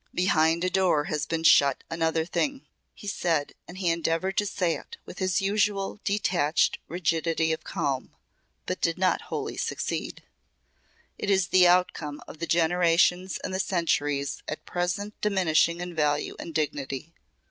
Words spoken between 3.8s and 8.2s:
endeavoured to say it with his usual detached rigidity of calm,